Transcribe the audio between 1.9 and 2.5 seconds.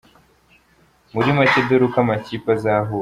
amakipe